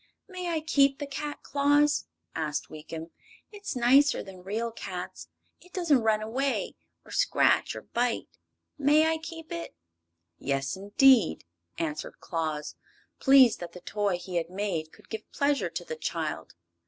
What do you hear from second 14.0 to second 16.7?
he had made could give pleasure to the child.